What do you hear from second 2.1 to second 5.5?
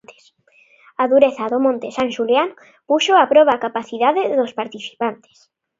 Xulián puxo a proba a capacidade dos participantes.